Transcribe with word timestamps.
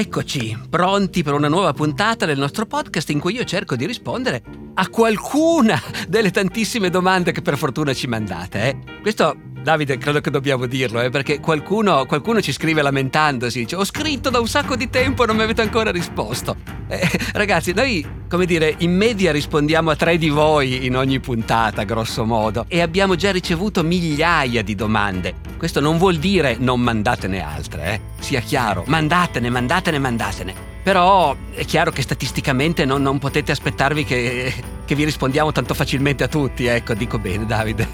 Eccoci, 0.00 0.56
pronti 0.70 1.22
per 1.22 1.34
una 1.34 1.48
nuova 1.48 1.74
puntata 1.74 2.24
del 2.24 2.38
nostro 2.38 2.64
podcast 2.64 3.10
in 3.10 3.20
cui 3.20 3.34
io 3.34 3.44
cerco 3.44 3.76
di 3.76 3.84
rispondere 3.84 4.42
a 4.72 4.88
qualcuna 4.88 5.78
delle 6.08 6.30
tantissime 6.30 6.88
domande 6.88 7.32
che 7.32 7.42
per 7.42 7.58
fortuna 7.58 7.92
ci 7.92 8.06
mandate. 8.06 8.62
Eh. 8.66 8.78
Questo 9.02 9.36
Davide, 9.62 9.98
credo 9.98 10.22
che 10.22 10.30
dobbiamo 10.30 10.64
dirlo, 10.64 11.02
eh, 11.02 11.10
perché 11.10 11.38
qualcuno, 11.38 12.06
qualcuno, 12.06 12.40
ci 12.40 12.50
scrive 12.50 12.80
lamentandosi, 12.80 13.58
dice 13.58 13.76
ho 13.76 13.84
scritto 13.84 14.30
da 14.30 14.40
un 14.40 14.48
sacco 14.48 14.74
di 14.74 14.88
tempo 14.88 15.24
e 15.24 15.26
non 15.26 15.36
mi 15.36 15.42
avete 15.42 15.60
ancora 15.60 15.90
risposto. 15.90 16.56
Eh, 16.88 17.06
ragazzi, 17.34 17.74
noi, 17.74 18.24
come 18.26 18.46
dire, 18.46 18.76
in 18.78 18.96
media 18.96 19.32
rispondiamo 19.32 19.90
a 19.90 19.96
tre 19.96 20.16
di 20.16 20.30
voi 20.30 20.86
in 20.86 20.96
ogni 20.96 21.20
puntata, 21.20 21.82
grosso 21.82 22.24
modo, 22.24 22.64
e 22.68 22.80
abbiamo 22.80 23.16
già 23.16 23.30
ricevuto 23.32 23.82
migliaia 23.82 24.62
di 24.62 24.74
domande. 24.74 25.49
Questo 25.60 25.80
non 25.80 25.98
vuol 25.98 26.16
dire 26.16 26.56
non 26.58 26.80
mandatene 26.80 27.44
altre, 27.44 27.92
eh? 27.92 28.00
sia 28.20 28.40
chiaro, 28.40 28.82
mandatene, 28.86 29.50
mandatene, 29.50 29.98
mandatene. 29.98 30.54
Però 30.82 31.36
è 31.52 31.66
chiaro 31.66 31.90
che 31.90 32.00
statisticamente 32.00 32.86
non, 32.86 33.02
non 33.02 33.18
potete 33.18 33.52
aspettarvi 33.52 34.04
che, 34.04 34.54
che 34.86 34.94
vi 34.94 35.04
rispondiamo 35.04 35.52
tanto 35.52 35.74
facilmente 35.74 36.24
a 36.24 36.28
tutti, 36.28 36.64
ecco, 36.64 36.94
dico 36.94 37.18
bene 37.18 37.44
Davide. 37.44 37.86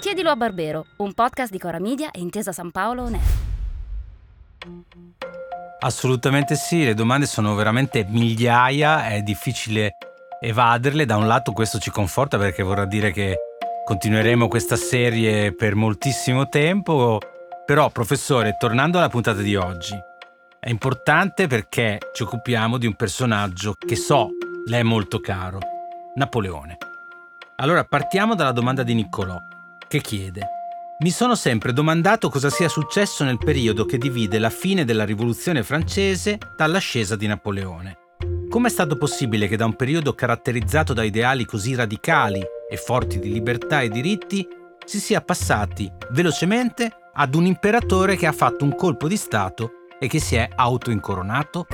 Chiedilo 0.00 0.30
a 0.30 0.36
Barbero, 0.36 0.86
un 0.96 1.12
podcast 1.12 1.52
di 1.52 1.58
Cora 1.58 1.78
Media 1.78 2.10
e 2.10 2.20
Intesa 2.20 2.52
San 2.52 2.70
Paolo 2.70 3.02
On 3.02 3.20
Assolutamente 5.80 6.54
sì, 6.54 6.84
le 6.84 6.94
domande 6.94 7.26
sono 7.26 7.54
veramente 7.54 8.06
migliaia, 8.08 9.08
è 9.08 9.20
difficile 9.20 9.98
evaderle. 10.40 11.04
Da 11.04 11.16
un 11.16 11.26
lato 11.26 11.52
questo 11.52 11.78
ci 11.78 11.90
conforta 11.90 12.38
perché 12.38 12.62
vorrà 12.62 12.86
dire 12.86 13.12
che 13.12 13.36
continueremo 13.84 14.48
questa 14.48 14.76
serie 14.76 15.52
per 15.52 15.74
moltissimo 15.74 16.48
tempo. 16.48 17.20
Però, 17.66 17.90
professore, 17.90 18.56
tornando 18.58 18.98
alla 18.98 19.08
puntata 19.08 19.40
di 19.40 19.56
oggi, 19.56 19.94
è 20.58 20.70
importante 20.70 21.46
perché 21.46 21.98
ci 22.12 22.22
occupiamo 22.22 22.78
di 22.78 22.86
un 22.86 22.94
personaggio 22.94 23.74
che 23.74 23.96
so 23.96 24.30
le 24.66 24.78
è 24.78 24.82
molto 24.82 25.20
caro, 25.20 25.58
Napoleone. 26.14 26.78
Allora 27.56 27.84
partiamo 27.84 28.34
dalla 28.34 28.52
domanda 28.52 28.82
di 28.82 28.94
Niccolò 28.94 29.38
che 29.86 30.00
chiede 30.00 30.48
mi 30.96 31.10
sono 31.10 31.34
sempre 31.34 31.72
domandato 31.72 32.30
cosa 32.30 32.50
sia 32.50 32.68
successo 32.68 33.24
nel 33.24 33.36
periodo 33.36 33.84
che 33.84 33.98
divide 33.98 34.38
la 34.38 34.48
fine 34.48 34.84
della 34.84 35.04
rivoluzione 35.04 35.62
francese 35.62 36.38
dall'ascesa 36.56 37.16
di 37.16 37.26
Napoleone. 37.26 37.98
Come 38.48 38.68
è 38.68 38.70
stato 38.70 38.96
possibile 38.96 39.48
che 39.48 39.56
da 39.56 39.64
un 39.64 39.74
periodo 39.74 40.14
caratterizzato 40.14 40.92
da 40.92 41.02
ideali 41.02 41.44
così 41.44 41.74
radicali 41.74 42.40
e 42.68 42.76
forti 42.76 43.18
di 43.18 43.32
libertà 43.32 43.80
e 43.80 43.88
diritti 43.88 44.46
si 44.84 45.00
sia 45.00 45.20
passati 45.20 45.90
velocemente 46.10 46.90
ad 47.14 47.34
un 47.34 47.46
imperatore 47.46 48.16
che 48.16 48.26
ha 48.26 48.32
fatto 48.32 48.64
un 48.64 48.74
colpo 48.74 49.08
di 49.08 49.16
Stato 49.16 49.70
e 49.98 50.08
che 50.08 50.18
si 50.18 50.36
è 50.36 50.48
autoincoronato? 50.54 51.66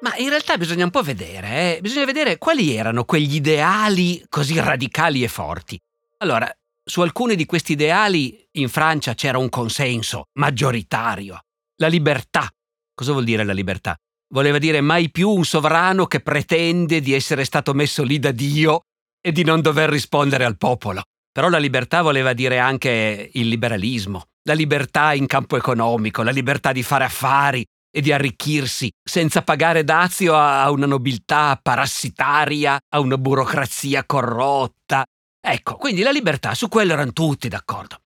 Ma 0.00 0.16
in 0.16 0.30
realtà 0.30 0.56
bisogna 0.56 0.84
un 0.84 0.90
po' 0.90 1.02
vedere, 1.02 1.76
eh? 1.76 1.80
bisogna 1.80 2.06
vedere 2.06 2.38
quali 2.38 2.74
erano 2.74 3.04
quegli 3.04 3.36
ideali 3.36 4.24
così 4.28 4.58
radicali 4.58 5.22
e 5.22 5.28
forti. 5.28 5.78
Allora, 6.18 6.50
su 6.84 7.02
alcuni 7.02 7.36
di 7.36 7.46
questi 7.46 7.72
ideali 7.72 8.48
in 8.52 8.68
Francia 8.68 9.14
c'era 9.14 9.38
un 9.38 9.48
consenso 9.48 10.24
maggioritario. 10.34 11.38
La 11.76 11.86
libertà. 11.86 12.48
Cosa 12.94 13.12
vuol 13.12 13.24
dire 13.24 13.44
la 13.44 13.52
libertà? 13.52 13.96
Voleva 14.32 14.58
dire 14.58 14.80
mai 14.80 15.10
più 15.10 15.30
un 15.30 15.44
sovrano 15.44 16.06
che 16.06 16.20
pretende 16.20 17.00
di 17.00 17.12
essere 17.12 17.44
stato 17.44 17.74
messo 17.74 18.02
lì 18.02 18.18
da 18.18 18.30
Dio 18.30 18.82
e 19.20 19.30
di 19.30 19.44
non 19.44 19.60
dover 19.60 19.90
rispondere 19.90 20.44
al 20.44 20.56
popolo. 20.56 21.02
Però 21.30 21.48
la 21.48 21.58
libertà 21.58 22.02
voleva 22.02 22.32
dire 22.32 22.58
anche 22.58 23.30
il 23.32 23.48
liberalismo, 23.48 24.24
la 24.44 24.54
libertà 24.54 25.14
in 25.14 25.26
campo 25.26 25.56
economico, 25.56 26.22
la 26.22 26.30
libertà 26.30 26.72
di 26.72 26.82
fare 26.82 27.04
affari 27.04 27.64
e 27.94 28.00
di 28.00 28.12
arricchirsi 28.12 28.90
senza 29.02 29.42
pagare 29.42 29.84
dazio 29.84 30.34
a 30.34 30.70
una 30.70 30.86
nobiltà 30.86 31.58
parassitaria, 31.62 32.78
a 32.88 33.00
una 33.00 33.18
burocrazia 33.18 34.04
corrotta, 34.04 35.04
Ecco, 35.44 35.74
quindi 35.74 36.02
la 36.02 36.12
libertà, 36.12 36.54
su 36.54 36.68
quello 36.68 36.92
erano 36.92 37.12
tutti 37.12 37.48
d'accordo. 37.48 38.02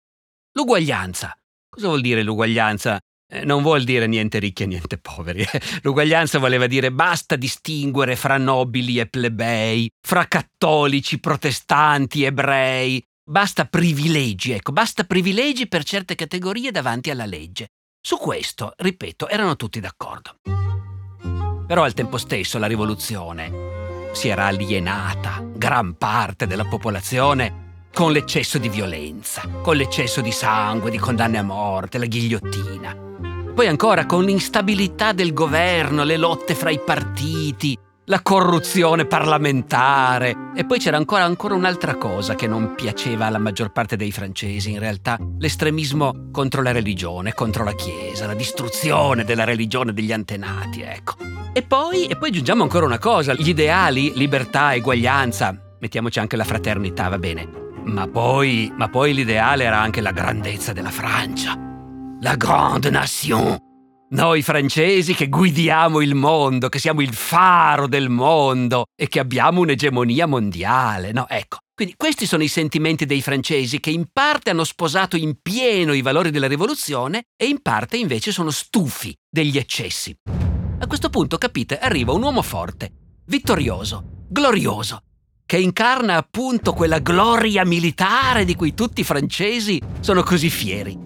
L'uguaglianza. 0.51 1.35
Cosa 1.67 1.87
vuol 1.87 2.01
dire 2.01 2.21
l'uguaglianza? 2.21 2.99
Eh, 3.33 3.45
non 3.45 3.63
vuol 3.63 3.83
dire 3.83 4.05
niente 4.05 4.37
ricchi 4.37 4.61
e 4.61 4.67
niente 4.67 4.99
poveri. 4.99 5.41
Eh. 5.41 5.61
L'uguaglianza 5.81 6.37
voleva 6.37 6.67
dire 6.67 6.91
basta 6.91 7.35
distinguere 7.35 8.15
fra 8.15 8.37
nobili 8.37 8.99
e 8.99 9.07
plebei, 9.07 9.89
fra 9.99 10.27
cattolici, 10.27 11.19
protestanti, 11.19 12.23
ebrei. 12.25 13.03
Basta 13.25 13.65
privilegi, 13.65 14.51
ecco, 14.51 14.71
basta 14.71 15.05
privilegi 15.05 15.67
per 15.67 15.83
certe 15.83 16.13
categorie 16.13 16.69
davanti 16.69 17.09
alla 17.09 17.25
legge. 17.25 17.69
Su 17.99 18.17
questo, 18.17 18.73
ripeto, 18.77 19.27
erano 19.27 19.55
tutti 19.55 19.79
d'accordo. 19.79 20.35
Però 21.65 21.83
al 21.83 21.93
tempo 21.93 22.17
stesso 22.17 22.59
la 22.59 22.67
rivoluzione 22.67 24.11
si 24.13 24.27
era 24.27 24.45
alienata 24.45 25.41
gran 25.55 25.95
parte 25.97 26.45
della 26.45 26.65
popolazione 26.65 27.62
con 27.93 28.11
l'eccesso 28.11 28.57
di 28.57 28.69
violenza, 28.69 29.47
con 29.61 29.75
l'eccesso 29.75 30.21
di 30.21 30.31
sangue, 30.31 30.89
di 30.89 30.97
condanne 30.97 31.37
a 31.37 31.43
morte, 31.43 31.99
la 31.99 32.05
ghigliottina. 32.05 32.97
Poi 33.53 33.67
ancora 33.67 34.07
con 34.07 34.23
l'instabilità 34.23 35.11
del 35.11 35.31
governo, 35.31 36.03
le 36.03 36.17
lotte 36.17 36.55
fra 36.55 36.71
i 36.71 36.79
partiti, 36.79 37.77
la 38.05 38.21
corruzione 38.23 39.05
parlamentare. 39.05 40.35
E 40.55 40.65
poi 40.65 40.79
c'era 40.79 40.97
ancora, 40.97 41.23
ancora 41.23 41.53
un'altra 41.53 41.95
cosa 41.95 42.33
che 42.33 42.47
non 42.47 42.73
piaceva 42.75 43.27
alla 43.27 43.37
maggior 43.37 43.71
parte 43.71 43.95
dei 43.95 44.11
francesi, 44.11 44.71
in 44.71 44.79
realtà, 44.79 45.17
l'estremismo 45.37 46.29
contro 46.31 46.63
la 46.63 46.71
religione, 46.71 47.33
contro 47.35 47.63
la 47.63 47.75
Chiesa, 47.75 48.25
la 48.25 48.33
distruzione 48.33 49.23
della 49.23 49.43
religione 49.43 49.93
degli 49.93 50.11
antenati, 50.11 50.81
ecco. 50.81 51.13
E 51.53 51.61
poi, 51.61 52.07
e 52.07 52.15
poi 52.15 52.29
aggiungiamo 52.29 52.63
ancora 52.63 52.87
una 52.87 52.97
cosa, 52.97 53.35
gli 53.35 53.49
ideali, 53.49 54.13
libertà, 54.15 54.73
eguaglianza, 54.73 55.75
mettiamoci 55.79 56.17
anche 56.17 56.35
la 56.35 56.43
fraternità, 56.43 57.07
va 57.07 57.19
bene. 57.19 57.61
Ma 57.85 58.07
poi, 58.07 58.71
ma 58.75 58.89
poi 58.89 59.13
l'ideale 59.13 59.63
era 59.63 59.79
anche 59.79 60.01
la 60.01 60.11
grandezza 60.11 60.73
della 60.73 60.91
Francia. 60.91 61.57
La 62.21 62.35
grande 62.35 62.89
nation 62.89 63.57
noi 64.13 64.43
francesi 64.43 65.15
che 65.15 65.27
guidiamo 65.27 65.99
il 65.99 66.13
mondo, 66.13 66.69
che 66.69 66.77
siamo 66.77 67.01
il 67.01 67.13
faro 67.13 67.87
del 67.87 68.09
mondo 68.09 68.85
e 68.95 69.07
che 69.07 69.19
abbiamo 69.19 69.61
un'egemonia 69.61 70.27
mondiale. 70.27 71.11
No, 71.11 71.27
ecco. 71.27 71.57
Quindi 71.73 71.95
questi 71.97 72.27
sono 72.27 72.43
i 72.43 72.47
sentimenti 72.47 73.07
dei 73.07 73.23
francesi 73.23 73.79
che 73.79 73.89
in 73.89 74.05
parte 74.13 74.51
hanno 74.51 74.65
sposato 74.65 75.15
in 75.17 75.41
pieno 75.41 75.93
i 75.93 76.03
valori 76.03 76.29
della 76.29 76.47
rivoluzione 76.47 77.23
e 77.35 77.47
in 77.47 77.63
parte 77.63 77.97
invece 77.97 78.31
sono 78.31 78.51
stufi 78.51 79.15
degli 79.27 79.57
eccessi. 79.57 80.15
A 80.77 80.85
questo 80.85 81.09
punto, 81.09 81.39
capite, 81.39 81.79
arriva 81.79 82.11
un 82.11 82.21
uomo 82.21 82.43
forte, 82.43 82.91
vittorioso, 83.25 84.25
glorioso, 84.29 85.01
che 85.45 85.57
incarna 85.57 86.15
appunto 86.15 86.73
quella 86.73 86.99
gloria 86.99 87.65
militare 87.65 88.45
di 88.45 88.55
cui 88.55 88.73
tutti 88.73 89.01
i 89.01 89.05
francesi 89.05 89.81
sono 89.99 90.23
così 90.23 90.49
fieri. 90.49 90.97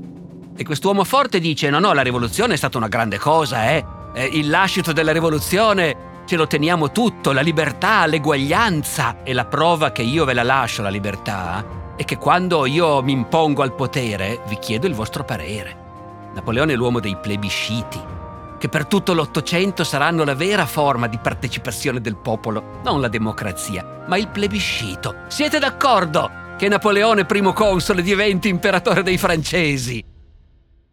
E 0.55 0.63
quest'uomo 0.63 1.03
forte 1.03 1.39
dice: 1.39 1.69
No, 1.69 1.79
no, 1.79 1.93
la 1.93 2.01
rivoluzione 2.01 2.53
è 2.53 2.57
stata 2.57 2.77
una 2.77 2.87
grande 2.87 3.17
cosa, 3.17 3.69
eh? 3.69 3.85
eh 4.13 4.25
il 4.25 4.49
lascito 4.49 4.93
della 4.93 5.11
rivoluzione 5.11 6.05
ce 6.25 6.35
lo 6.35 6.47
teniamo 6.47 6.91
tutto, 6.91 7.31
la 7.31 7.41
libertà, 7.41 8.05
l'eguaglianza. 8.05 9.23
E 9.23 9.33
la 9.33 9.45
prova 9.45 9.91
che 9.91 10.01
io 10.01 10.25
ve 10.25 10.33
la 10.33 10.43
lascio 10.43 10.81
la 10.81 10.89
libertà 10.89 11.93
è 11.95 12.03
che 12.03 12.17
quando 12.17 12.65
io 12.65 13.01
mi 13.01 13.11
impongo 13.11 13.63
al 13.63 13.73
potere 13.73 14.41
vi 14.47 14.57
chiedo 14.59 14.87
il 14.87 14.93
vostro 14.93 15.23
parere. 15.23 15.85
Napoleone 16.33 16.73
è 16.73 16.75
l'uomo 16.75 16.99
dei 16.99 17.17
plebisciti, 17.17 17.99
che 18.57 18.69
per 18.69 18.85
tutto 18.85 19.13
l'Ottocento 19.13 19.83
saranno 19.83 20.23
la 20.23 20.35
vera 20.35 20.65
forma 20.65 21.07
di 21.07 21.17
partecipazione 21.17 22.01
del 22.01 22.17
popolo, 22.17 22.79
non 22.83 23.01
la 23.01 23.07
democrazia, 23.07 24.05
ma 24.07 24.17
il 24.17 24.27
plebiscito. 24.29 25.23
Siete 25.27 25.59
d'accordo 25.59 26.55
che 26.57 26.67
Napoleone 26.67 27.25
primo 27.25 27.53
console 27.53 28.01
diventi 28.01 28.47
imperatore 28.47 29.03
dei 29.03 29.17
francesi? 29.17 30.03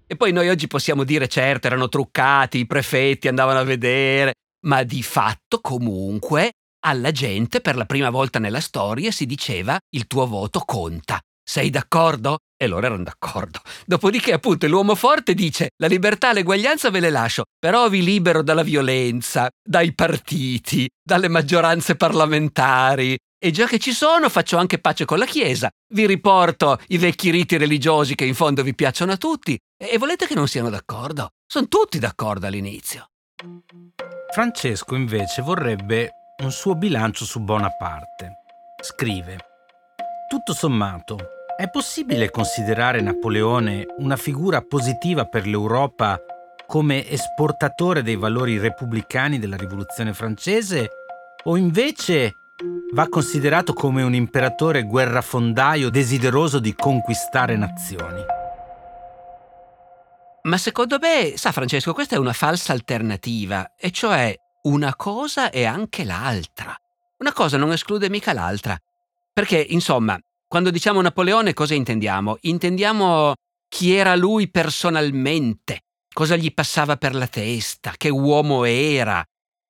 E 0.06 0.16
poi 0.16 0.32
noi 0.32 0.49
oggi 0.50 0.66
possiamo 0.66 1.05
dire, 1.05 1.26
certo, 1.26 1.66
erano 1.66 1.88
truccati, 1.88 2.58
i 2.58 2.66
prefetti 2.66 3.28
andavano 3.28 3.61
a 3.61 3.64
vedere, 3.64 4.34
ma 4.66 4.82
di 4.82 5.02
fatto 5.02 5.61
comunque 5.61 6.52
alla 6.87 7.11
gente 7.11 7.61
per 7.61 7.76
la 7.76 7.87
prima 7.87 8.11
volta 8.11 8.38
nella 8.38 8.61
storia 8.61 9.11
si 9.11 9.25
diceva 9.25 9.78
il 9.94 10.06
tuo 10.06 10.26
voto 10.26 10.61
conta. 10.61 11.19
Sei 11.43 11.70
d'accordo? 11.70 12.38
E 12.64 12.66
loro 12.66 12.87
erano 12.87 13.02
d'accordo. 13.02 13.61
Dopodiché, 13.84 14.32
appunto, 14.32 14.66
l'uomo 14.66 14.94
forte 14.94 15.34
dice: 15.34 15.70
La 15.76 15.87
libertà 15.87 16.31
e 16.31 16.34
l'eguaglianza 16.34 16.90
ve 16.90 17.00
le 17.00 17.11
lascio, 17.11 17.44
però 17.58 17.88
vi 17.88 18.02
libero 18.02 18.43
dalla 18.43 18.62
violenza, 18.62 19.49
dai 19.62 19.94
partiti, 19.94 20.88
dalle 21.02 21.28
maggioranze 21.28 21.94
parlamentari, 21.94 23.16
e 23.38 23.50
già 23.50 23.66
che 23.66 23.78
ci 23.78 23.93
sono, 23.93 24.31
faccio 24.31 24.56
anche 24.56 24.78
pace 24.78 25.05
con 25.05 25.19
la 25.19 25.26
Chiesa. 25.26 25.69
Vi 25.93 26.06
riporto 26.06 26.81
i 26.88 26.96
vecchi 26.96 27.31
riti 27.31 27.58
religiosi 27.58 28.14
che 28.14 28.25
in 28.25 28.34
fondo 28.34 28.62
vi 28.62 28.75
piacciono 28.75 29.12
a 29.12 29.19
tutti. 29.19 29.58
E 29.76 29.99
volete 29.99 30.26
che 30.26 30.34
non 30.34 30.49
siano 30.49 30.70
d'accordo? 30.70 31.28
Sono 31.46 31.69
tutti 31.69 31.99
d'accordo 31.99 32.46
all'inizio. 32.46 33.11
Francesco 34.32 34.94
invece 34.94 35.43
vorrebbe 35.43 36.11
un 36.43 36.50
suo 36.50 36.75
bilancio 36.75 37.26
su 37.26 37.40
Bonaparte. 37.40 38.32
Scrive: 38.82 39.38
Tutto 40.26 40.55
sommato, 40.55 41.19
È 41.56 41.70
possibile 41.70 42.32
considerare 42.32 43.00
Napoleone 43.00 43.86
una 43.98 44.16
figura 44.16 44.60
positiva 44.60 45.24
per 45.26 45.46
l'Europa 45.46 46.18
come 46.66 47.08
esportatore 47.08 48.02
dei 48.02 48.16
valori 48.16 48.58
repubblicani 48.58 49.38
della 49.38 49.54
rivoluzione 49.54 50.12
francese 50.14 50.88
o 51.44 51.56
invece 51.56 52.32
va 52.92 53.08
considerato 53.08 53.72
come 53.72 54.02
un 54.02 54.14
imperatore 54.14 54.82
guerrafondaio 54.82 55.90
desideroso 55.90 56.58
di 56.58 56.74
conquistare 56.74 57.56
nazioni? 57.56 58.24
Ma 60.42 60.56
secondo 60.58 60.98
me, 60.98 61.34
sa 61.36 61.52
Francesco, 61.52 61.94
questa 61.94 62.16
è 62.16 62.18
una 62.18 62.32
falsa 62.32 62.72
alternativa, 62.72 63.74
e 63.78 63.92
cioè 63.92 64.36
una 64.62 64.96
cosa 64.96 65.50
e 65.50 65.64
anche 65.64 66.04
l'altra. 66.04 66.76
Una 67.18 67.32
cosa 67.32 67.56
non 67.56 67.70
esclude 67.70 68.10
mica 68.10 68.32
l'altra. 68.32 68.76
Perché, 69.32 69.64
insomma, 69.68 70.18
quando 70.46 70.70
diciamo 70.70 71.00
Napoleone 71.00 71.52
cosa 71.52 71.75
intendiamo? 71.75 72.38
Intendiamo 72.43 73.35
chi 73.69 73.93
era 73.93 74.14
lui 74.14 74.49
personalmente, 74.49 75.81
cosa 76.12 76.37
gli 76.37 76.52
passava 76.52 76.96
per 76.96 77.14
la 77.14 77.26
testa, 77.26 77.94
che 77.96 78.08
uomo 78.08 78.64
era, 78.64 79.25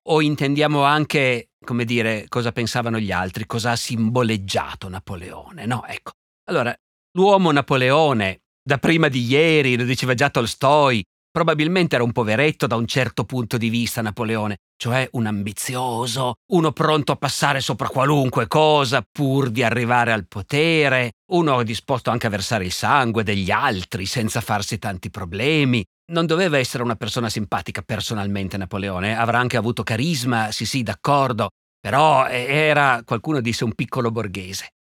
o 0.08 0.20
intendiamo 0.20 0.82
anche, 0.82 1.48
come 1.64 1.84
dire, 1.84 2.26
cosa 2.28 2.52
pensavano 2.52 2.98
gli 2.98 3.10
altri, 3.10 3.46
cosa 3.46 3.70
ha 3.70 3.76
simboleggiato 3.76 4.88
Napoleone, 4.88 5.64
no? 5.64 5.86
Ecco. 5.86 6.12
Allora, 6.48 6.74
l'uomo 7.12 7.50
Napoleone, 7.50 8.42
da 8.62 8.78
prima 8.78 9.08
di 9.08 9.24
ieri, 9.24 9.76
lo 9.76 9.84
diceva 9.84 10.14
già 10.14 10.28
Tolstoi, 10.28 11.02
Probabilmente 11.34 11.96
era 11.96 12.04
un 12.04 12.12
poveretto 12.12 12.68
da 12.68 12.76
un 12.76 12.86
certo 12.86 13.24
punto 13.24 13.56
di 13.56 13.68
vista 13.68 14.00
Napoleone, 14.00 14.58
cioè 14.76 15.08
un 15.14 15.26
ambizioso, 15.26 16.34
uno 16.52 16.70
pronto 16.70 17.10
a 17.10 17.16
passare 17.16 17.58
sopra 17.58 17.88
qualunque 17.88 18.46
cosa 18.46 19.04
pur 19.10 19.50
di 19.50 19.64
arrivare 19.64 20.12
al 20.12 20.28
potere, 20.28 21.14
uno 21.32 21.60
disposto 21.64 22.10
anche 22.10 22.28
a 22.28 22.30
versare 22.30 22.66
il 22.66 22.70
sangue 22.70 23.24
degli 23.24 23.50
altri 23.50 24.06
senza 24.06 24.40
farsi 24.40 24.78
tanti 24.78 25.10
problemi. 25.10 25.84
Non 26.12 26.26
doveva 26.26 26.56
essere 26.56 26.84
una 26.84 26.94
persona 26.94 27.28
simpatica 27.28 27.82
personalmente 27.82 28.56
Napoleone, 28.56 29.18
avrà 29.18 29.40
anche 29.40 29.56
avuto 29.56 29.82
carisma, 29.82 30.52
sì 30.52 30.64
sì, 30.64 30.84
d'accordo, 30.84 31.48
però 31.80 32.28
era, 32.28 33.02
qualcuno 33.04 33.40
disse, 33.40 33.64
un 33.64 33.74
piccolo 33.74 34.12
borghese. 34.12 34.73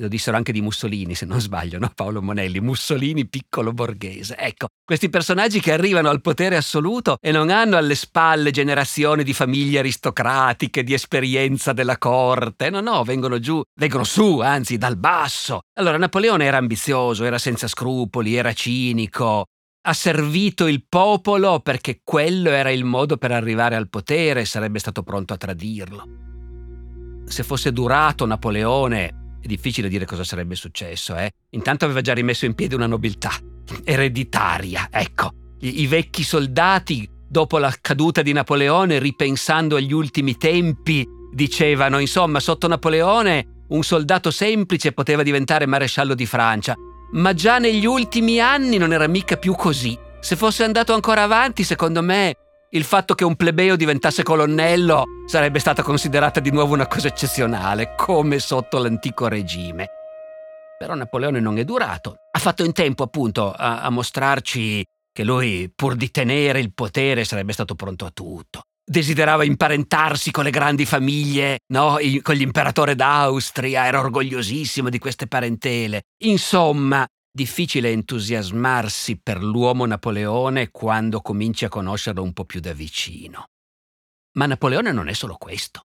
Lo 0.00 0.08
dissero 0.08 0.36
anche 0.38 0.52
di 0.52 0.62
Mussolini, 0.62 1.14
se 1.14 1.26
non 1.26 1.40
sbaglio, 1.40 1.78
no? 1.78 1.92
Paolo 1.94 2.22
Monelli, 2.22 2.58
Mussolini 2.60 3.26
piccolo 3.26 3.72
borghese. 3.72 4.34
Ecco, 4.38 4.68
questi 4.82 5.10
personaggi 5.10 5.60
che 5.60 5.72
arrivano 5.72 6.08
al 6.08 6.22
potere 6.22 6.56
assoluto 6.56 7.18
e 7.20 7.30
non 7.32 7.50
hanno 7.50 7.76
alle 7.76 7.94
spalle 7.94 8.50
generazioni 8.50 9.22
di 9.24 9.34
famiglie 9.34 9.80
aristocratiche, 9.80 10.82
di 10.82 10.94
esperienza 10.94 11.74
della 11.74 11.98
corte. 11.98 12.70
No, 12.70 12.80
no, 12.80 13.04
vengono 13.04 13.38
giù, 13.40 13.60
vengono 13.78 14.04
su, 14.04 14.38
anzi, 14.40 14.78
dal 14.78 14.96
basso. 14.96 15.60
Allora, 15.78 15.98
Napoleone 15.98 16.46
era 16.46 16.56
ambizioso, 16.56 17.24
era 17.24 17.38
senza 17.38 17.68
scrupoli, 17.68 18.36
era 18.36 18.54
cinico, 18.54 19.44
ha 19.82 19.92
servito 19.92 20.66
il 20.66 20.84
popolo 20.88 21.60
perché 21.60 22.00
quello 22.02 22.48
era 22.50 22.70
il 22.70 22.84
modo 22.84 23.18
per 23.18 23.32
arrivare 23.32 23.76
al 23.76 23.90
potere 23.90 24.40
e 24.40 24.46
sarebbe 24.46 24.78
stato 24.78 25.02
pronto 25.02 25.34
a 25.34 25.36
tradirlo. 25.36 26.08
Se 27.24 27.42
fosse 27.42 27.70
durato 27.72 28.26
Napoleone, 28.26 29.19
è 29.40 29.46
difficile 29.46 29.88
dire 29.88 30.04
cosa 30.04 30.24
sarebbe 30.24 30.54
successo, 30.54 31.16
eh? 31.16 31.30
Intanto 31.50 31.84
aveva 31.84 32.00
già 32.00 32.12
rimesso 32.12 32.44
in 32.44 32.54
piedi 32.54 32.74
una 32.74 32.86
nobiltà 32.86 33.32
ereditaria, 33.84 34.88
ecco. 34.90 35.32
I, 35.60 35.82
I, 35.82 35.86
vecchi 35.86 36.22
soldati, 36.22 37.08
dopo 37.28 37.58
la 37.58 37.74
caduta 37.80 38.22
di 38.22 38.32
Napoleone, 38.32 38.98
ripensando 38.98 39.76
agli 39.76 39.92
ultimi 39.92 40.36
tempi, 40.36 41.06
dicevano, 41.32 41.98
insomma, 41.98 42.40
sotto 42.40 42.66
Napoleone 42.66 43.64
un 43.68 43.82
soldato 43.82 44.30
semplice 44.30 44.92
poteva 44.92 45.22
diventare 45.22 45.66
maresciallo 45.66 46.14
di 46.14 46.26
Francia, 46.26 46.74
ma 47.12 47.32
già 47.34 47.58
negli 47.58 47.86
ultimi 47.86 48.40
anni 48.40 48.78
non 48.78 48.92
era 48.92 49.06
mica 49.06 49.36
più 49.36 49.54
così. 49.54 49.96
Se 50.20 50.36
fosse 50.36 50.64
andato 50.64 50.92
ancora 50.92 51.22
avanti, 51.22 51.64
secondo 51.64 52.02
me, 52.02 52.34
il 52.72 52.84
fatto 52.84 53.14
che 53.14 53.24
un 53.24 53.34
plebeo 53.34 53.74
diventasse 53.74 54.22
colonnello 54.22 55.04
sarebbe 55.26 55.58
stata 55.58 55.82
considerata 55.82 56.38
di 56.38 56.52
nuovo 56.52 56.74
una 56.74 56.86
cosa 56.86 57.08
eccezionale, 57.08 57.94
come 57.96 58.38
sotto 58.38 58.78
l'antico 58.78 59.26
regime. 59.26 59.88
Però 60.78 60.94
Napoleone 60.94 61.40
non 61.40 61.58
è 61.58 61.64
durato. 61.64 62.16
Ha 62.30 62.38
fatto 62.38 62.64
in 62.64 62.72
tempo 62.72 63.02
appunto 63.02 63.52
a, 63.52 63.82
a 63.82 63.90
mostrarci 63.90 64.84
che 65.12 65.24
lui, 65.24 65.70
pur 65.74 65.96
di 65.96 66.10
tenere 66.12 66.60
il 66.60 66.72
potere, 66.72 67.24
sarebbe 67.24 67.52
stato 67.52 67.74
pronto 67.74 68.06
a 68.06 68.10
tutto. 68.12 68.62
Desiderava 68.84 69.44
imparentarsi 69.44 70.30
con 70.30 70.44
le 70.44 70.50
grandi 70.50 70.86
famiglie, 70.86 71.58
no? 71.72 71.96
con 72.22 72.34
l'imperatore 72.34 72.94
d'Austria, 72.94 73.86
era 73.86 73.98
orgogliosissimo 73.98 74.88
di 74.88 74.98
queste 74.98 75.26
parentele. 75.26 76.02
Insomma, 76.22 77.04
Difficile 77.32 77.90
entusiasmarsi 77.90 79.20
per 79.22 79.40
l'uomo 79.40 79.86
Napoleone 79.86 80.70
quando 80.72 81.20
cominci 81.20 81.64
a 81.64 81.68
conoscerlo 81.68 82.24
un 82.24 82.32
po' 82.32 82.44
più 82.44 82.58
da 82.58 82.72
vicino. 82.72 83.44
Ma 84.32 84.46
Napoleone 84.46 84.90
non 84.90 85.06
è 85.08 85.12
solo 85.12 85.36
questo. 85.36 85.82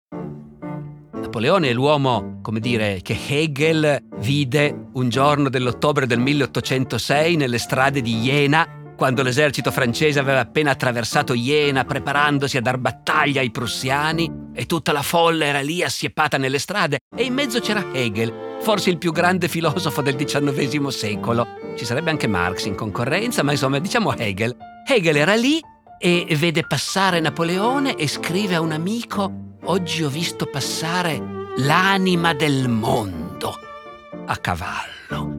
Napoleone 1.14 1.70
è 1.70 1.72
l'uomo, 1.72 2.40
come 2.42 2.60
dire, 2.60 3.00
che 3.02 3.18
Hegel 3.26 4.06
vide 4.16 4.88
un 4.92 5.08
giorno 5.08 5.48
dell'ottobre 5.48 6.06
del 6.06 6.18
1806 6.18 7.36
nelle 7.36 7.58
strade 7.58 8.02
di 8.02 8.20
Jena 8.20 8.79
quando 9.00 9.22
l'esercito 9.22 9.70
francese 9.70 10.18
aveva 10.18 10.40
appena 10.40 10.72
attraversato 10.72 11.32
Jena 11.32 11.86
preparandosi 11.86 12.58
a 12.58 12.60
dar 12.60 12.76
battaglia 12.76 13.40
ai 13.40 13.50
prussiani 13.50 14.30
e 14.52 14.66
tutta 14.66 14.92
la 14.92 15.00
folla 15.00 15.46
era 15.46 15.62
lì 15.62 15.82
assiepata 15.82 16.36
nelle 16.36 16.58
strade 16.58 16.98
e 17.16 17.22
in 17.22 17.32
mezzo 17.32 17.60
c'era 17.60 17.82
Hegel, 17.94 18.58
forse 18.60 18.90
il 18.90 18.98
più 18.98 19.10
grande 19.10 19.48
filosofo 19.48 20.02
del 20.02 20.16
XIX 20.16 20.86
secolo. 20.88 21.46
Ci 21.78 21.86
sarebbe 21.86 22.10
anche 22.10 22.26
Marx 22.26 22.66
in 22.66 22.74
concorrenza, 22.74 23.42
ma 23.42 23.52
insomma 23.52 23.78
diciamo 23.78 24.14
Hegel. 24.14 24.54
Hegel 24.86 25.16
era 25.16 25.34
lì 25.34 25.62
e 25.98 26.26
vede 26.38 26.66
passare 26.66 27.20
Napoleone 27.20 27.96
e 27.96 28.06
scrive 28.06 28.56
a 28.56 28.60
un 28.60 28.72
amico 28.72 29.32
Oggi 29.64 30.02
ho 30.02 30.10
visto 30.10 30.44
passare 30.44 31.46
l'anima 31.56 32.34
del 32.34 32.68
mondo 32.68 33.58
a 34.26 34.36
cavallo. 34.36 35.38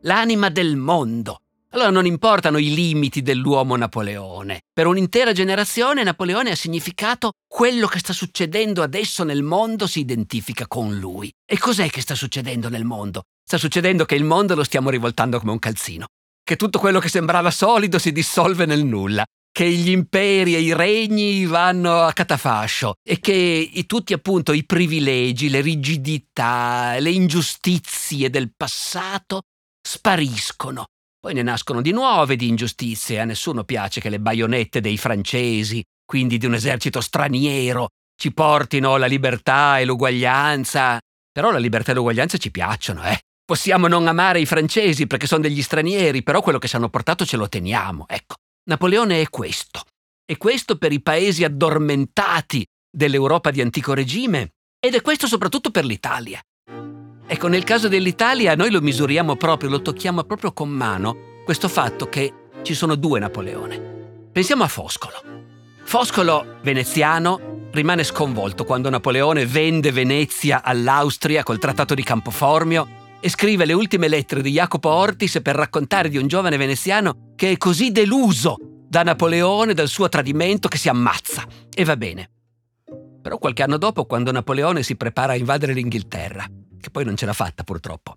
L'anima 0.00 0.48
del 0.48 0.76
mondo. 0.76 1.40
Allora 1.72 1.90
non 1.90 2.06
importano 2.06 2.56
i 2.56 2.72
limiti 2.72 3.20
dell'uomo 3.20 3.76
Napoleone. 3.76 4.62
Per 4.72 4.86
un'intera 4.86 5.32
generazione 5.32 6.02
Napoleone 6.02 6.50
ha 6.50 6.56
significato 6.56 7.32
quello 7.46 7.86
che 7.86 7.98
sta 7.98 8.14
succedendo 8.14 8.82
adesso 8.82 9.22
nel 9.22 9.42
mondo 9.42 9.86
si 9.86 10.00
identifica 10.00 10.66
con 10.66 10.98
lui. 10.98 11.30
E 11.46 11.58
cos'è 11.58 11.90
che 11.90 12.00
sta 12.00 12.14
succedendo 12.14 12.70
nel 12.70 12.84
mondo? 12.84 13.24
Sta 13.44 13.58
succedendo 13.58 14.06
che 14.06 14.14
il 14.14 14.24
mondo 14.24 14.54
lo 14.54 14.64
stiamo 14.64 14.88
rivoltando 14.88 15.38
come 15.38 15.52
un 15.52 15.58
calzino. 15.58 16.06
Che 16.42 16.56
tutto 16.56 16.78
quello 16.78 17.00
che 17.00 17.10
sembrava 17.10 17.50
solido 17.50 17.98
si 17.98 18.12
dissolve 18.12 18.64
nel 18.64 18.84
nulla. 18.84 19.24
Che 19.52 19.68
gli 19.68 19.90
imperi 19.90 20.54
e 20.54 20.60
i 20.60 20.72
regni 20.72 21.44
vanno 21.44 22.00
a 22.00 22.14
catafascio 22.14 22.94
e 23.06 23.20
che 23.20 23.84
tutti 23.86 24.14
appunto 24.14 24.52
i 24.52 24.64
privilegi, 24.64 25.50
le 25.50 25.60
rigidità, 25.60 26.98
le 26.98 27.10
ingiustizie 27.10 28.30
del 28.30 28.52
passato 28.56 29.42
spariscono 29.86 30.86
poi 31.28 31.36
ne 31.36 31.42
nascono 31.42 31.82
di 31.82 31.92
nuove 31.92 32.36
di 32.36 32.48
ingiustizie, 32.48 33.20
a 33.20 33.26
nessuno 33.26 33.62
piace 33.62 34.00
che 34.00 34.08
le 34.08 34.18
baionette 34.18 34.80
dei 34.80 34.96
francesi, 34.96 35.84
quindi 36.06 36.38
di 36.38 36.46
un 36.46 36.54
esercito 36.54 37.02
straniero, 37.02 37.88
ci 38.18 38.32
portino 38.32 38.96
la 38.96 39.04
libertà 39.04 39.78
e 39.78 39.84
l'uguaglianza. 39.84 40.98
Però 41.30 41.50
la 41.50 41.58
libertà 41.58 41.92
e 41.92 41.96
l'uguaglianza 41.96 42.38
ci 42.38 42.50
piacciono, 42.50 43.04
eh. 43.04 43.20
Possiamo 43.44 43.88
non 43.88 44.08
amare 44.08 44.40
i 44.40 44.46
francesi 44.46 45.06
perché 45.06 45.26
sono 45.26 45.42
degli 45.42 45.60
stranieri, 45.60 46.22
però 46.22 46.40
quello 46.40 46.58
che 46.58 46.66
ci 46.66 46.76
hanno 46.76 46.88
portato 46.88 47.26
ce 47.26 47.36
lo 47.36 47.46
teniamo, 47.46 48.06
ecco. 48.08 48.36
Napoleone 48.70 49.20
è 49.20 49.28
questo. 49.28 49.82
E 50.24 50.38
questo 50.38 50.78
per 50.78 50.92
i 50.92 51.02
paesi 51.02 51.44
addormentati 51.44 52.64
dell'Europa 52.90 53.50
di 53.50 53.60
antico 53.60 53.92
regime 53.92 54.52
ed 54.80 54.94
è 54.94 55.02
questo 55.02 55.26
soprattutto 55.26 55.70
per 55.70 55.84
l'Italia. 55.84 56.40
Ecco, 57.30 57.46
nel 57.46 57.62
caso 57.62 57.88
dell'Italia 57.88 58.54
noi 58.54 58.70
lo 58.70 58.80
misuriamo 58.80 59.36
proprio, 59.36 59.68
lo 59.68 59.82
tocchiamo 59.82 60.24
proprio 60.24 60.54
con 60.54 60.70
mano, 60.70 61.42
questo 61.44 61.68
fatto 61.68 62.08
che 62.08 62.32
ci 62.62 62.72
sono 62.72 62.94
due 62.94 63.20
Napoleone. 63.20 63.78
Pensiamo 64.32 64.64
a 64.64 64.68
Foscolo. 64.68 65.22
Foscolo, 65.84 66.56
veneziano, 66.62 67.68
rimane 67.70 68.02
sconvolto 68.02 68.64
quando 68.64 68.88
Napoleone 68.88 69.44
vende 69.44 69.92
Venezia 69.92 70.62
all'Austria 70.62 71.42
col 71.42 71.58
trattato 71.58 71.94
di 71.94 72.02
Campoformio 72.02 72.88
e 73.20 73.28
scrive 73.28 73.66
le 73.66 73.74
ultime 73.74 74.08
lettere 74.08 74.40
di 74.40 74.52
Jacopo 74.52 74.88
Ortis 74.88 75.40
per 75.42 75.54
raccontare 75.54 76.08
di 76.08 76.16
un 76.16 76.28
giovane 76.28 76.56
veneziano 76.56 77.32
che 77.36 77.50
è 77.50 77.56
così 77.58 77.92
deluso 77.92 78.56
da 78.88 79.02
Napoleone, 79.02 79.74
dal 79.74 79.88
suo 79.88 80.08
tradimento, 80.08 80.68
che 80.68 80.78
si 80.78 80.88
ammazza. 80.88 81.44
E 81.74 81.84
va 81.84 81.96
bene. 81.98 82.30
Però 83.20 83.36
qualche 83.36 83.62
anno 83.62 83.76
dopo, 83.76 84.06
quando 84.06 84.32
Napoleone 84.32 84.82
si 84.82 84.96
prepara 84.96 85.32
a 85.34 85.36
invadere 85.36 85.74
l'Inghilterra, 85.74 86.46
che 86.80 86.90
poi 86.90 87.04
non 87.04 87.16
ce 87.16 87.26
l'ha 87.26 87.32
fatta 87.32 87.64
purtroppo. 87.64 88.16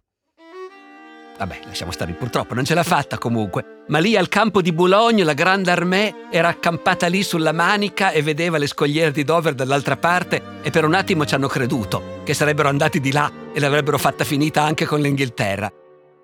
Vabbè, 1.42 1.62
lasciamo 1.66 1.92
stare 1.92 2.12
il 2.12 2.18
purtroppo, 2.18 2.54
non 2.54 2.66
ce 2.66 2.76
l'ha 2.76 2.84
fatta 2.84 3.18
comunque. 3.18 3.84
Ma 3.88 3.98
lì 3.98 4.16
al 4.16 4.30
campo 4.30 4.62
di 4.62 4.72
Boulogne 4.72 5.24
la 5.24 5.34
Grande 5.34 5.72
Armée 5.72 6.28
era 6.30 6.50
accampata 6.50 7.08
lì 7.08 7.24
sulla 7.24 7.52
manica 7.52 8.12
e 8.12 8.22
vedeva 8.22 8.60
le 8.60 8.68
scogliere 8.68 9.12
di 9.12 9.24
Dover 9.24 9.56
dall'altra 9.56 9.98
parte 9.98 10.60
e 10.62 10.70
per 10.70 10.86
un 10.86 10.94
attimo 10.94 11.26
ci 11.26 11.34
hanno 11.34 11.48
creduto 11.48 12.22
che 12.24 12.36
sarebbero 12.36 12.70
andati 12.70 13.00
di 13.00 13.12
là 13.12 13.32
e 13.52 13.60
l'avrebbero 13.60 13.98
fatta 13.98 14.24
finita 14.24 14.62
anche 14.62 14.86
con 14.86 15.00
l'Inghilterra. 15.00 15.72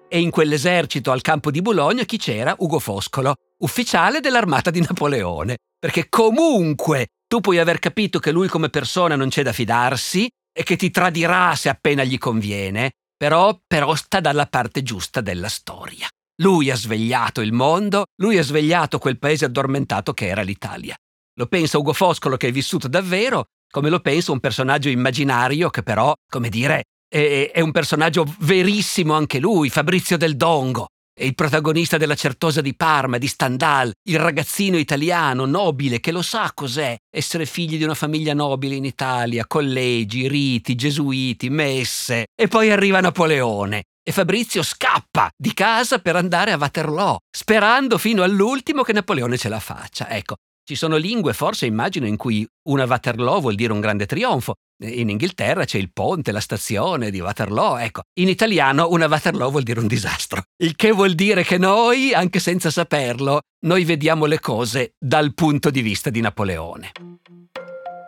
E 0.08 0.20
in 0.20 0.30
quell'esercito 0.30 1.12
al 1.12 1.22
campo 1.22 1.50
di 1.50 1.62
Bologna 1.62 2.04
chi 2.04 2.18
c'era? 2.18 2.54
Ugo 2.60 2.78
Foscolo, 2.78 3.38
ufficiale 3.62 4.20
dell'armata 4.20 4.70
di 4.70 4.82
Napoleone. 4.82 5.58
Perché 5.80 6.10
comunque 6.10 7.08
tu 7.28 7.42
puoi 7.42 7.58
aver 7.58 7.80
capito 7.80 8.20
che 8.20 8.32
lui 8.32 8.48
come 8.48 8.70
persona 8.70 9.16
non 9.16 9.30
c'è 9.30 9.42
da 9.42 9.52
fidarsi 9.52 10.30
e 10.58 10.64
che 10.64 10.76
ti 10.76 10.90
tradirà 10.90 11.54
se 11.54 11.70
appena 11.70 12.04
gli 12.04 12.18
conviene, 12.18 12.94
però, 13.16 13.60
però 13.68 13.94
sta 13.94 14.20
dalla 14.20 14.48
parte 14.48 14.82
giusta 14.82 15.22
della 15.22 15.50
storia. 15.50 16.08
Lui 16.42 16.72
ha 16.72 16.76
svegliato 16.76 17.42
il 17.42 17.54
mondo, 17.54 18.06
lui 18.20 18.40
ha 18.40 18.44
svegliato 18.44 18.98
quel 18.98 19.20
paese 19.20 19.46
addormentato 19.46 20.16
che 20.16 20.26
era 20.26 20.42
l'Italia. 20.42 20.96
Lo 21.36 21.46
pensa 21.46 21.78
Ugo 21.78 21.94
Foscolo 21.94 22.38
che 22.38 22.48
è 22.48 22.52
vissuto 22.52 22.88
davvero, 22.88 23.46
come 23.72 23.90
lo 23.90 24.00
pensa 24.00 24.32
un 24.32 24.40
personaggio 24.40 24.90
immaginario 24.90 25.70
che 25.70 25.84
però, 25.84 26.12
come 26.28 26.50
dire, 26.50 26.86
è, 27.08 27.52
è 27.54 27.62
un 27.62 27.72
personaggio 27.72 28.26
verissimo 28.40 29.14
anche 29.14 29.38
lui, 29.38 29.70
Fabrizio 29.70 30.18
del 30.18 30.36
Dongo, 30.36 30.88
il 31.20 31.36
protagonista 31.36 31.98
della 31.98 32.16
Certosa 32.16 32.62
di 32.62 32.76
Parma, 32.76 33.18
di 33.18 33.28
Stendhal, 33.28 33.92
il 34.10 34.20
ragazzino 34.20 34.78
italiano 34.78 35.46
nobile 35.46 36.00
che 36.00 36.12
lo 36.12 36.22
sa 36.22 36.52
cos'è 36.54 36.96
essere 37.10 37.46
figli 37.46 37.78
di 37.78 37.84
una 37.84 37.96
famiglia 37.96 38.34
nobile 38.34 38.76
in 38.76 38.86
Italia, 38.86 39.46
collegi, 39.48 40.28
riti, 40.28 40.76
gesuiti, 40.76 41.50
messe. 41.50 42.28
E 42.36 42.48
poi 42.48 42.72
arriva 42.72 43.00
Napoleone. 43.00 43.84
E 44.08 44.12
Fabrizio 44.14 44.64
scappa 44.64 45.30
di 45.36 45.54
casa 45.54 46.00
per 46.00 46.16
andare 46.16 46.54
a 46.54 46.58
Waterloo, 46.58 47.18
sperando 47.30 47.98
fino 47.98 48.24
all'ultimo 48.24 48.84
che 48.84 48.94
Napoleone 48.94 49.38
ce 49.38 49.50
la 49.50 49.60
faccia. 49.60 50.10
Ecco, 50.10 50.36
ci 50.68 50.76
sono 50.76 50.98
lingue, 50.98 51.32
forse 51.32 51.66
immagino, 51.66 52.08
in 52.08 52.18
cui 52.18 52.46
una 52.68 52.84
Waterloo 52.84 53.40
vuol 53.40 53.56
dire 53.56 53.72
un 53.72 53.80
grande 53.80 54.06
trionfo. 54.06 54.56
In 54.84 55.08
Inghilterra 55.08 55.64
c'è 55.64 55.78
il 55.78 55.94
ponte, 55.94 56.34
la 56.34 56.42
stazione 56.42 57.10
di 57.10 57.22
Waterloo. 57.22 57.78
Ecco, 57.78 58.02
in 58.20 58.28
italiano 58.28 58.90
una 58.90 59.08
Waterloo 59.08 59.50
vuol 59.50 59.64
dire 59.64 59.80
un 59.80 59.88
disastro. 59.88 60.42
Il 60.62 60.76
che 60.76 60.92
vuol 60.92 61.14
dire 61.14 61.46
che 61.46 61.58
noi, 61.58 62.14
anche 62.14 62.40
senza 62.40 62.70
saperlo, 62.70 63.44
noi 63.66 63.86
vediamo 63.86 64.26
le 64.26 64.42
cose 64.42 64.92
dal 65.00 65.34
punto 65.34 65.70
di 65.70 65.82
vista 65.82 66.10
di 66.10 66.20
Napoleone. 66.20 66.92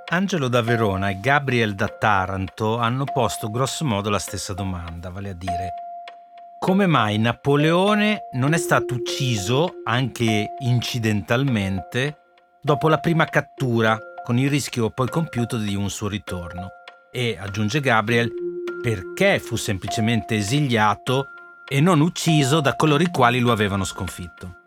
Angelo 0.09 0.49
da 0.49 0.61
Verona 0.61 1.11
e 1.11 1.19
Gabriel 1.21 1.75
da 1.75 1.87
Taranto 1.87 2.77
hanno 2.77 3.05
posto 3.05 3.49
grossomodo 3.49 4.09
la 4.09 4.19
stessa 4.19 4.53
domanda, 4.53 5.09
vale 5.09 5.29
a 5.29 5.33
dire 5.33 5.69
come 6.59 6.87
mai 6.87 7.17
Napoleone 7.17 8.27
non 8.33 8.51
è 8.51 8.57
stato 8.57 8.95
ucciso, 8.95 9.75
anche 9.85 10.55
incidentalmente, 10.59 12.17
dopo 12.61 12.89
la 12.89 12.99
prima 12.99 13.25
cattura, 13.25 13.97
con 14.23 14.37
il 14.37 14.49
rischio 14.49 14.89
poi 14.89 15.09
compiuto 15.09 15.57
di 15.57 15.75
un 15.75 15.89
suo 15.89 16.07
ritorno. 16.07 16.69
E, 17.11 17.37
aggiunge 17.39 17.79
Gabriel, 17.79 18.31
perché 18.81 19.39
fu 19.39 19.55
semplicemente 19.55 20.35
esiliato 20.35 21.27
e 21.67 21.79
non 21.81 22.01
ucciso 22.01 22.61
da 22.61 22.75
coloro 22.75 23.03
i 23.03 23.09
quali 23.11 23.39
lo 23.39 23.51
avevano 23.51 23.83
sconfitto. 23.83 24.57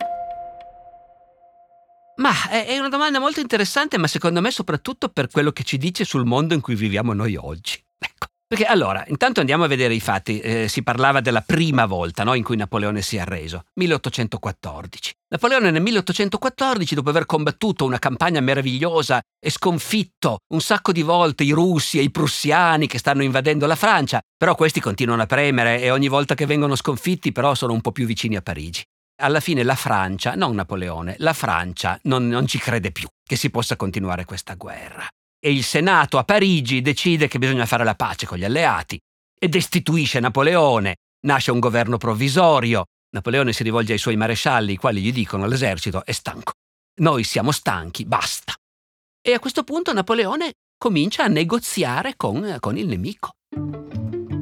Ma 2.17 2.31
è 2.51 2.79
una 2.79 2.89
domanda 2.89 3.19
molto 3.19 3.41
interessante, 3.41 3.99
ma 3.99 4.07
secondo 4.07 4.41
me 4.41 4.51
soprattutto 4.51 5.09
per 5.09 5.29
quello 5.29 5.51
che 5.51 5.65
ci 5.65 5.79
dice 5.79 6.05
sul 6.05 6.25
mondo 6.25 6.55
in 6.55 6.61
cui 6.61 6.75
viviamo 6.75 7.15
noi 7.15 7.37
oggi. 7.37 7.83
Perché 8.53 8.67
allora, 8.67 9.03
intanto 9.07 9.41
andiamo 9.41 9.65
a 9.65 9.67
vedere 9.67 9.95
i 9.95 10.01
fatti. 10.01 10.39
Eh, 10.39 10.69
si 10.69 10.83
parlava 10.83 11.23
della 11.23 11.41
prima 11.41 11.87
volta 11.87 12.23
no, 12.23 12.35
in 12.35 12.45
cui 12.45 12.55
Napoleone 12.55 13.01
si 13.01 13.17
è 13.17 13.21
arreso, 13.21 13.63
1814. 13.77 15.15
Napoleone 15.29 15.71
nel 15.71 15.81
1814, 15.81 16.95
dopo 16.95 17.09
aver 17.09 17.25
combattuto 17.25 17.87
una 17.87 17.99
campagna 17.99 18.41
meravigliosa 18.41 19.23
e 19.41 19.49
sconfitto 19.49 20.41
un 20.53 20.61
sacco 20.61 20.93
di 20.93 21.01
volte 21.01 21.45
i 21.45 21.51
russi 21.53 21.99
e 21.99 22.03
i 22.03 22.11
prussiani 22.11 22.87
che 22.87 22.99
stanno 22.99 23.23
invadendo 23.23 23.65
la 23.67 23.75
Francia, 23.75 24.21
però 24.37 24.55
questi 24.55 24.81
continuano 24.81 25.23
a 25.23 25.27
premere 25.27 25.81
e 25.81 25.91
ogni 25.91 26.09
volta 26.09 26.35
che 26.35 26.45
vengono 26.45 26.77
sconfitti 26.77 27.33
però 27.33 27.55
sono 27.55 27.73
un 27.73 27.81
po' 27.81 27.91
più 27.91 28.05
vicini 28.05 28.37
a 28.37 28.43
Parigi. 28.43 28.85
Alla 29.23 29.41
fine 29.41 29.63
la 29.63 29.77
Francia, 29.77 30.35
non 30.35 30.55
Napoleone, 30.55 31.15
la 31.21 31.33
Francia 31.33 31.99
non, 32.03 32.29
non 32.29 32.47
ci 32.47 32.59
crede 32.59 32.93
più 32.93 33.09
che 33.27 33.37
si 33.37 33.49
possa 33.49 33.77
continuare 33.77 34.27
questa 34.27 34.57
guerra 34.57 35.09
e 35.45 35.51
il 35.51 35.65
Senato 35.65 36.19
a 36.19 36.25
Parigi 36.25 36.83
decide 36.83 37.27
che 37.27 37.39
bisogna 37.39 37.67
fare 37.67 37.83
la 37.83 37.97
pace 37.97 38.27
con 38.27 38.39
gli 38.39 38.45
alleati 38.45 38.97
e 39.37 39.49
destituisce 39.49 40.21
Napoleone. 40.21 40.99
Nasce 41.27 41.51
un 41.51 41.59
governo 41.59 41.97
provvisorio. 41.97 42.85
Napoleone 43.11 43.53
si 43.53 43.65
rivolge 43.65 43.93
ai 43.93 43.99
suoi 43.99 44.17
marescialli, 44.17 44.75
i 44.75 44.77
quali 44.77 45.01
gli 45.01 45.13
dicono 45.13 45.45
all'esercito 45.45 46.05
è 46.05 46.13
stanco. 46.13 46.53
Noi 47.01 47.25
siamo 47.25 47.51
stanchi, 47.51 48.05
basta. 48.05 48.55
E 49.21 49.33
a 49.33 49.41
questo 49.41 49.65
punto 49.65 49.93
Napoleone 49.93 50.53
comincia 50.79 51.25
a 51.25 51.29
negoziare 51.29 52.15
con, 52.17 52.59
con 52.61 52.77
il 52.77 52.87
nemico. 52.87 53.31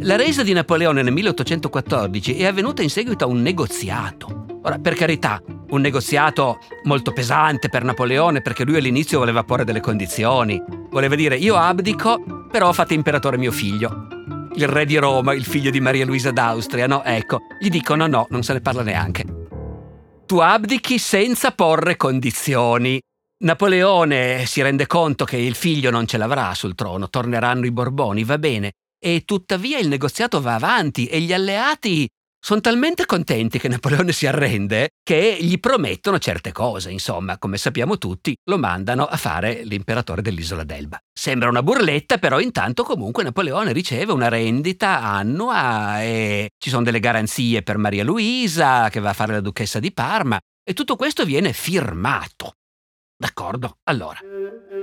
La 0.02 0.16
resa 0.16 0.42
di 0.42 0.54
Napoleone 0.54 1.02
nel 1.02 1.12
1814 1.12 2.36
è 2.36 2.46
avvenuta 2.46 2.80
in 2.80 2.88
seguito 2.88 3.24
a 3.24 3.26
un 3.26 3.42
negoziato. 3.42 4.46
Ora, 4.62 4.78
per 4.78 4.94
carità, 4.94 5.42
un 5.70 5.80
negoziato 5.82 6.58
molto 6.84 7.12
pesante 7.12 7.68
per 7.68 7.84
Napoleone 7.84 8.40
perché 8.40 8.64
lui 8.64 8.78
all'inizio 8.78 9.18
voleva 9.18 9.44
porre 9.44 9.64
delle 9.64 9.80
condizioni. 9.80 10.62
Voleva 10.88 11.14
dire 11.16 11.36
io 11.36 11.54
abdico, 11.56 12.46
però 12.50 12.72
fate 12.72 12.94
imperatore 12.94 13.36
mio 13.36 13.52
figlio. 13.52 14.06
Il 14.54 14.68
re 14.68 14.86
di 14.86 14.96
Roma, 14.96 15.34
il 15.34 15.44
figlio 15.44 15.70
di 15.70 15.80
Maria 15.80 16.06
Luisa 16.06 16.30
d'Austria, 16.30 16.86
no? 16.86 17.04
Ecco, 17.04 17.40
gli 17.60 17.68
dicono 17.68 18.06
no, 18.06 18.26
non 18.30 18.42
se 18.42 18.54
ne 18.54 18.62
parla 18.62 18.82
neanche. 18.82 19.24
Tu 20.24 20.38
abdichi 20.38 20.96
senza 20.98 21.50
porre 21.50 21.96
condizioni. 21.96 22.98
Napoleone 23.42 24.46
si 24.46 24.62
rende 24.62 24.86
conto 24.86 25.26
che 25.26 25.36
il 25.36 25.54
figlio 25.54 25.90
non 25.90 26.06
ce 26.06 26.16
l'avrà 26.16 26.54
sul 26.54 26.74
trono, 26.74 27.10
torneranno 27.10 27.66
i 27.66 27.70
Borboni, 27.70 28.24
va 28.24 28.38
bene. 28.38 28.72
E 29.02 29.22
tuttavia 29.24 29.78
il 29.78 29.88
negoziato 29.88 30.42
va 30.42 30.54
avanti 30.54 31.06
e 31.06 31.20
gli 31.20 31.32
alleati 31.32 32.06
sono 32.42 32.60
talmente 32.60 33.04
contenti 33.04 33.58
che 33.58 33.68
Napoleone 33.68 34.12
si 34.12 34.26
arrende 34.26 34.90
che 35.02 35.36
gli 35.40 35.58
promettono 35.58 36.18
certe 36.18 36.52
cose, 36.52 36.90
insomma, 36.90 37.38
come 37.38 37.58
sappiamo 37.58 37.98
tutti, 37.98 38.34
lo 38.44 38.56
mandano 38.58 39.04
a 39.04 39.16
fare 39.16 39.62
l'imperatore 39.64 40.22
dell'isola 40.22 40.64
d'Elba. 40.64 40.98
Sembra 41.12 41.50
una 41.50 41.62
burletta, 41.62 42.16
però 42.16 42.40
intanto 42.40 42.82
comunque 42.82 43.22
Napoleone 43.22 43.72
riceve 43.72 44.12
una 44.12 44.28
rendita 44.28 45.02
annua 45.02 46.02
e 46.02 46.50
ci 46.58 46.70
sono 46.70 46.82
delle 46.82 47.00
garanzie 47.00 47.62
per 47.62 47.76
Maria 47.76 48.04
Luisa 48.04 48.88
che 48.88 49.00
va 49.00 49.10
a 49.10 49.14
fare 49.14 49.32
la 49.32 49.40
duchessa 49.40 49.78
di 49.78 49.92
Parma 49.92 50.38
e 50.62 50.72
tutto 50.72 50.96
questo 50.96 51.24
viene 51.24 51.52
firmato. 51.52 52.54
D'accordo, 53.16 53.76
allora. 53.84 54.18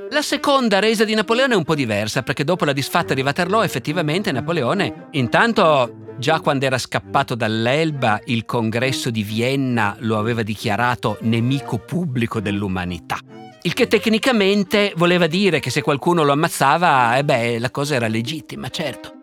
La 0.10 0.22
seconda 0.22 0.80
resa 0.80 1.04
di 1.04 1.14
Napoleone 1.14 1.54
è 1.54 1.58
un 1.58 1.64
po' 1.64 1.76
diversa 1.76 2.24
perché 2.24 2.44
dopo 2.44 2.66
la 2.66 2.74
disfatta 2.74 3.14
di 3.14 3.22
Waterloo 3.22 3.64
effettivamente 3.64 4.32
Napoleone 4.32 5.08
intanto 5.12 6.06
Già 6.20 6.40
quando 6.40 6.66
era 6.66 6.80
scappato 6.80 7.36
dall'Elba, 7.36 8.20
il 8.26 8.44
congresso 8.44 9.12
di 9.12 9.22
Vienna 9.22 9.96
lo 10.00 10.18
aveva 10.18 10.42
dichiarato 10.42 11.20
nemico 11.22 11.78
pubblico 11.78 12.40
dell'umanità. 12.40 13.20
Il 13.62 13.74
che 13.74 13.88
tecnicamente 13.88 14.94
voleva 14.96 15.28
dire 15.28 15.60
che 15.60 15.70
se 15.70 15.84
qualcuno 15.84 16.24
lo 16.24 16.32
ammazzava, 16.32 17.18
eh 17.18 17.24
beh, 17.24 17.60
la 17.60 17.70
cosa 17.70 17.94
era 17.94 18.08
legittima, 18.08 18.70
certo. 18.70 19.14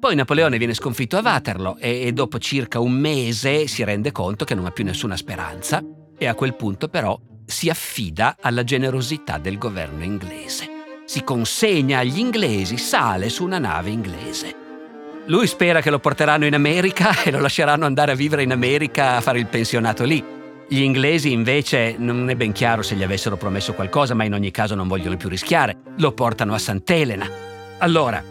Poi 0.00 0.16
Napoleone 0.16 0.58
viene 0.58 0.74
sconfitto 0.74 1.18
a 1.18 1.22
Waterloo 1.22 1.76
e, 1.78 2.06
e 2.06 2.12
dopo 2.12 2.40
circa 2.40 2.80
un 2.80 2.92
mese 2.92 3.68
si 3.68 3.84
rende 3.84 4.10
conto 4.10 4.44
che 4.44 4.56
non 4.56 4.66
ha 4.66 4.70
più 4.70 4.82
nessuna 4.82 5.16
speranza 5.16 5.80
e 6.18 6.26
a 6.26 6.34
quel 6.34 6.56
punto 6.56 6.88
però 6.88 7.16
si 7.50 7.68
affida 7.68 8.36
alla 8.40 8.64
generosità 8.64 9.38
del 9.38 9.58
governo 9.58 10.04
inglese. 10.04 10.68
Si 11.04 11.24
consegna 11.24 11.98
agli 11.98 12.18
inglesi, 12.18 12.78
sale 12.78 13.28
su 13.28 13.44
una 13.44 13.58
nave 13.58 13.90
inglese. 13.90 14.54
Lui 15.26 15.46
spera 15.46 15.80
che 15.80 15.90
lo 15.90 15.98
porteranno 15.98 16.46
in 16.46 16.54
America 16.54 17.20
e 17.24 17.30
lo 17.30 17.40
lasceranno 17.40 17.84
andare 17.84 18.12
a 18.12 18.16
vivere 18.16 18.42
in 18.42 18.52
America 18.52 19.16
a 19.16 19.20
fare 19.20 19.38
il 19.38 19.46
pensionato 19.46 20.04
lì. 20.04 20.24
Gli 20.68 20.82
inglesi 20.82 21.32
invece 21.32 21.96
non 21.98 22.30
è 22.30 22.36
ben 22.36 22.52
chiaro 22.52 22.82
se 22.82 22.94
gli 22.94 23.02
avessero 23.02 23.36
promesso 23.36 23.74
qualcosa, 23.74 24.14
ma 24.14 24.24
in 24.24 24.34
ogni 24.34 24.52
caso 24.52 24.76
non 24.76 24.86
vogliono 24.86 25.16
più 25.16 25.28
rischiare. 25.28 25.76
Lo 25.96 26.12
portano 26.12 26.54
a 26.54 26.58
Sant'Elena. 26.58 27.28
Allora, 27.78 28.22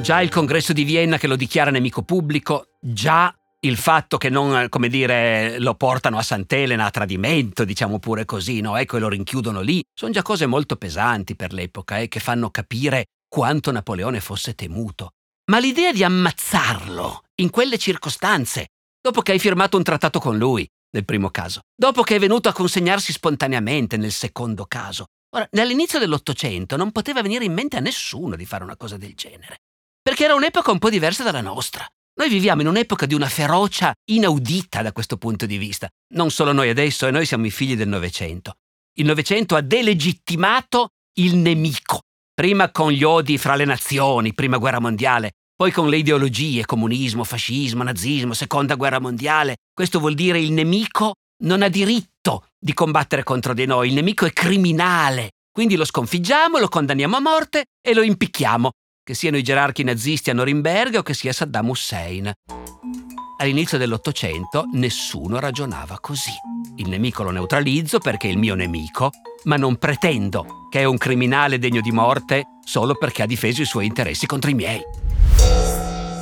già 0.00 0.20
il 0.20 0.28
congresso 0.28 0.74
di 0.74 0.84
Vienna 0.84 1.16
che 1.16 1.26
lo 1.26 1.36
dichiara 1.36 1.70
nemico 1.70 2.02
pubblico, 2.02 2.68
già 2.78 3.34
il 3.64 3.76
fatto 3.76 4.18
che 4.18 4.28
non, 4.28 4.68
come 4.68 4.88
dire, 4.88 5.58
lo 5.58 5.74
portano 5.74 6.18
a 6.18 6.22
Sant'Elena 6.22 6.84
a 6.84 6.90
tradimento, 6.90 7.64
diciamo 7.64 7.98
pure 7.98 8.24
così, 8.24 8.60
no? 8.60 8.76
Ecco, 8.76 8.96
e 8.96 9.00
lo 9.00 9.08
rinchiudono 9.08 9.60
lì, 9.60 9.82
sono 9.92 10.12
già 10.12 10.22
cose 10.22 10.46
molto 10.46 10.76
pesanti 10.76 11.34
per 11.34 11.52
l'epoca 11.52 11.98
e 11.98 12.04
eh, 12.04 12.08
che 12.08 12.20
fanno 12.20 12.50
capire 12.50 13.06
quanto 13.26 13.72
Napoleone 13.72 14.20
fosse 14.20 14.54
temuto. 14.54 15.10
Ma 15.50 15.58
l'idea 15.58 15.92
di 15.92 16.04
ammazzarlo 16.04 17.22
in 17.36 17.50
quelle 17.50 17.78
circostanze, 17.78 18.68
dopo 19.00 19.22
che 19.22 19.32
hai 19.32 19.38
firmato 19.38 19.76
un 19.76 19.82
trattato 19.82 20.20
con 20.20 20.36
lui, 20.36 20.66
nel 20.94 21.04
primo 21.04 21.30
caso, 21.30 21.60
dopo 21.74 22.02
che 22.02 22.16
è 22.16 22.18
venuto 22.18 22.48
a 22.48 22.52
consegnarsi 22.52 23.12
spontaneamente 23.12 23.96
nel 23.96 24.12
secondo 24.12 24.66
caso, 24.66 25.06
ora, 25.34 25.48
all'inizio 25.50 25.98
dell'Ottocento 25.98 26.76
non 26.76 26.92
poteva 26.92 27.22
venire 27.22 27.44
in 27.44 27.52
mente 27.52 27.76
a 27.76 27.80
nessuno 27.80 28.36
di 28.36 28.46
fare 28.46 28.62
una 28.62 28.76
cosa 28.76 28.96
del 28.96 29.14
genere, 29.14 29.58
perché 30.02 30.24
era 30.24 30.34
un'epoca 30.34 30.70
un 30.70 30.78
po' 30.78 30.90
diversa 30.90 31.22
dalla 31.22 31.40
nostra. 31.40 31.86
Noi 32.16 32.28
viviamo 32.28 32.60
in 32.60 32.68
un'epoca 32.68 33.06
di 33.06 33.14
una 33.14 33.28
ferocia 33.28 33.92
inaudita 34.10 34.82
da 34.82 34.92
questo 34.92 35.16
punto 35.16 35.46
di 35.46 35.58
vista. 35.58 35.88
Non 36.14 36.30
solo 36.30 36.52
noi 36.52 36.68
adesso, 36.68 37.08
e 37.08 37.10
noi 37.10 37.26
siamo 37.26 37.46
i 37.46 37.50
figli 37.50 37.74
del 37.74 37.88
Novecento. 37.88 38.54
Il 38.98 39.06
Novecento 39.06 39.56
ha 39.56 39.60
delegittimato 39.60 40.90
il 41.14 41.34
nemico, 41.34 42.02
prima 42.32 42.70
con 42.70 42.92
gli 42.92 43.02
odi 43.02 43.36
fra 43.36 43.56
le 43.56 43.64
nazioni, 43.64 44.32
prima 44.32 44.58
guerra 44.58 44.78
mondiale, 44.78 45.32
Poi 45.56 45.70
con 45.70 45.88
le 45.88 45.98
ideologie, 45.98 46.64
comunismo, 46.64 47.22
fascismo, 47.22 47.84
nazismo, 47.84 48.34
seconda 48.34 48.74
guerra 48.74 48.98
mondiale, 48.98 49.58
questo 49.72 50.00
vuol 50.00 50.14
dire 50.14 50.40
il 50.40 50.50
nemico 50.50 51.14
non 51.44 51.62
ha 51.62 51.68
diritto 51.68 52.48
di 52.58 52.74
combattere 52.74 53.22
contro 53.22 53.54
di 53.54 53.64
noi, 53.64 53.88
il 53.88 53.94
nemico 53.94 54.26
è 54.26 54.32
criminale. 54.32 55.30
Quindi 55.52 55.76
lo 55.76 55.84
sconfiggiamo, 55.84 56.58
lo 56.58 56.66
condanniamo 56.66 57.16
a 57.16 57.20
morte 57.20 57.66
e 57.80 57.94
lo 57.94 58.02
impicchiamo, 58.02 58.72
che 59.04 59.12
siano 59.12 59.36
i 59.36 59.42
gerarchi 59.42 59.84
nazisti 59.84 60.30
a 60.30 60.34
Norimberga 60.34 61.00
o 61.00 61.02
che 61.02 61.12
sia 61.12 61.32
Saddam 61.32 61.68
Hussein. 61.68 62.32
All'inizio 63.36 63.76
dell'Ottocento 63.76 64.64
nessuno 64.72 65.38
ragionava 65.38 65.98
così. 66.00 66.32
Il 66.76 66.88
nemico 66.88 67.22
lo 67.22 67.30
neutralizzo 67.30 67.98
perché 67.98 68.28
è 68.28 68.30
il 68.30 68.38
mio 68.38 68.54
nemico, 68.54 69.10
ma 69.44 69.56
non 69.56 69.76
pretendo 69.76 70.68
che 70.70 70.80
è 70.80 70.84
un 70.84 70.96
criminale 70.96 71.58
degno 71.58 71.82
di 71.82 71.92
morte 71.92 72.44
solo 72.64 72.94
perché 72.94 73.22
ha 73.22 73.26
difeso 73.26 73.60
i 73.60 73.66
suoi 73.66 73.84
interessi 73.84 74.24
contro 74.24 74.50
i 74.50 74.54
miei. 74.54 74.80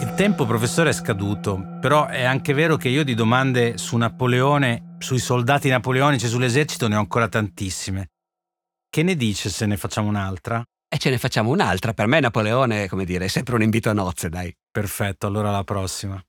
Il 0.00 0.14
tempo, 0.16 0.44
professore, 0.44 0.90
è 0.90 0.92
scaduto, 0.92 1.78
però 1.80 2.06
è 2.06 2.24
anche 2.24 2.52
vero 2.52 2.76
che 2.76 2.88
io 2.88 3.04
di 3.04 3.14
domande 3.14 3.78
su 3.78 3.96
Napoleone, 3.96 4.96
sui 4.98 5.20
soldati 5.20 5.68
napoleonici, 5.68 6.26
sull'esercito 6.26 6.88
ne 6.88 6.96
ho 6.96 6.98
ancora 6.98 7.28
tantissime. 7.28 8.08
Che 8.90 9.02
ne 9.04 9.14
dice 9.14 9.48
se 9.48 9.66
ne 9.66 9.76
facciamo 9.76 10.08
un'altra? 10.08 10.64
E 10.94 10.99
ce 10.99 11.08
ne 11.08 11.16
facciamo 11.16 11.49
un'altra. 11.49 11.94
Per 11.94 12.06
me 12.06 12.20
Napoleone, 12.20 12.87
come 12.87 13.06
dire, 13.06 13.25
è 13.25 13.28
sempre 13.28 13.54
un 13.54 13.62
invito 13.62 13.88
a 13.88 13.94
nozze, 13.94 14.28
dai. 14.28 14.54
Perfetto, 14.70 15.26
allora 15.26 15.49
alla 15.49 15.64
prossima. 15.64 16.22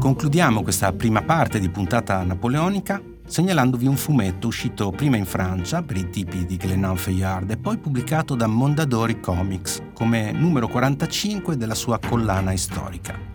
Concludiamo 0.00 0.64
questa 0.64 0.92
prima 0.92 1.22
parte 1.22 1.60
di 1.60 1.70
puntata 1.70 2.24
napoleonica 2.24 3.00
segnalandovi 3.24 3.86
un 3.86 3.96
fumetto 3.96 4.48
uscito 4.48 4.90
prima 4.90 5.16
in 5.16 5.26
Francia 5.26 5.80
per 5.82 5.96
i 5.96 6.10
tipi 6.10 6.44
di 6.44 6.56
Glenn 6.56 6.92
Fayard 6.94 7.48
e 7.48 7.56
poi 7.56 7.78
pubblicato 7.78 8.34
da 8.34 8.48
Mondadori 8.48 9.20
Comics 9.20 9.80
come 9.94 10.32
numero 10.32 10.66
45 10.66 11.56
della 11.56 11.76
sua 11.76 12.00
collana 12.00 12.56
storica. 12.56 13.29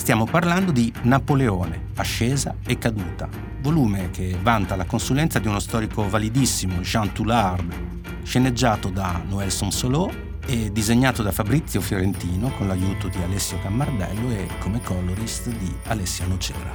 Stiamo 0.00 0.24
parlando 0.24 0.72
di 0.72 0.90
Napoleone, 1.02 1.88
ascesa 1.96 2.56
e 2.64 2.78
caduta, 2.78 3.28
volume 3.60 4.08
che 4.10 4.34
vanta 4.42 4.74
la 4.74 4.86
consulenza 4.86 5.38
di 5.38 5.46
uno 5.46 5.58
storico 5.60 6.08
validissimo, 6.08 6.80
Jean 6.80 7.12
Toulard, 7.12 8.22
sceneggiato 8.22 8.88
da 8.88 9.22
Noël 9.28 9.52
Sonsolot 9.52 10.10
e 10.46 10.72
disegnato 10.72 11.22
da 11.22 11.32
Fabrizio 11.32 11.82
Fiorentino 11.82 12.50
con 12.56 12.66
l'aiuto 12.66 13.08
di 13.08 13.22
Alessio 13.22 13.60
Cammardello 13.60 14.30
e 14.30 14.48
come 14.58 14.80
colorist 14.80 15.50
di 15.50 15.72
Alessia 15.88 16.26
Nocera. 16.26 16.74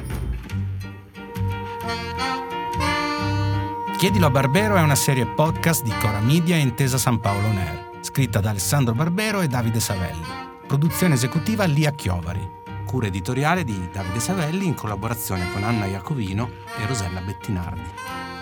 Chiedilo 3.97 4.27
a 4.27 4.29
Barbero 4.29 4.75
è 4.75 4.81
una 4.81 4.95
serie 4.95 5.25
podcast 5.25 5.83
di 5.83 5.91
Cora 5.99 6.19
Media 6.19 6.57
e 6.57 6.59
Intesa 6.59 6.99
San 6.99 7.19
Paolo 7.19 7.47
Air, 7.47 7.89
scritta 8.01 8.39
da 8.39 8.51
Alessandro 8.51 8.93
Barbero 8.93 9.41
e 9.41 9.47
Davide 9.47 9.79
Savelli. 9.79 10.43
Produzione 10.67 11.15
esecutiva 11.15 11.65
Lia 11.65 11.91
Chiovari. 11.91 12.64
Cura 12.95 13.07
editoriale 13.07 13.65
di 13.65 13.89
Davide 13.91 14.21
Savelli 14.21 14.65
in 14.65 14.73
collaborazione 14.73 15.51
con 15.51 15.65
Anna 15.65 15.83
Iacovino 15.85 16.49
e 16.79 16.85
Rosella 16.85 17.19
Bettinardi. 17.19 17.89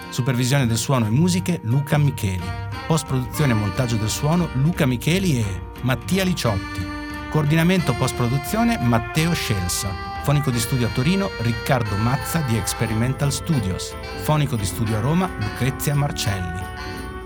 Supervisione 0.10 0.68
del 0.68 0.78
suono 0.78 1.08
e 1.08 1.10
musiche 1.10 1.60
Luca 1.64 1.98
Micheli. 1.98 2.46
Post 2.86 3.08
produzione 3.08 3.54
e 3.54 3.56
montaggio 3.56 3.96
del 3.96 4.12
suono 4.12 4.50
Luca 4.54 4.86
Micheli 4.86 5.40
e 5.40 5.62
Mattia 5.82 6.24
Liciotti. 6.24 6.86
Coordinamento 7.32 7.96
post 7.96 8.14
produzione 8.14 8.78
Matteo 8.78 9.34
Scelsa. 9.34 9.90
Fonico 10.22 10.52
di 10.52 10.60
studio 10.60 10.86
a 10.86 10.92
Torino 10.92 11.32
Riccardo 11.40 11.96
Mazza 11.96 12.42
di 12.42 12.56
Experimental 12.56 13.32
Studios. 13.32 13.96
Fonico 14.22 14.56
di 14.56 14.66
studio 14.66 14.98
a 14.98 15.00
Roma 15.00 15.32
Lucrezia 15.40 15.96
Marcelli. 15.96 16.73